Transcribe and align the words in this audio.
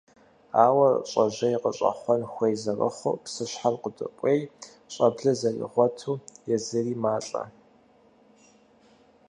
Ауэ 0.65 0.89
щӀэжьей 1.09 1.55
къыщӀэхъуэн 1.63 2.21
хуей 2.31 2.53
зэрыхъуу, 2.61 3.21
псыщхьэм 3.23 3.75
къыдокӀуей, 3.81 4.41
щӀэблэ 4.93 5.31
зэригъуэту 5.39 6.21
езыри 6.55 6.95
малӀэ. 7.03 7.43